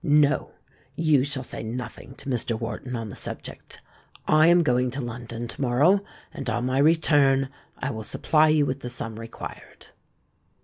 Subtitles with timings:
[0.03, 2.59] No—you shall say nothing to Mr.
[2.59, 3.81] Wharton on the subject.
[4.27, 6.01] I am going to London to morrow;
[6.33, 9.91] and on my return I will supply you with the sum required."